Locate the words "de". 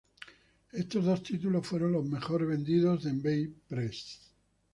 3.03-3.11